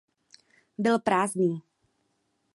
Byl 0.77 0.99
prázdný. 0.99 1.61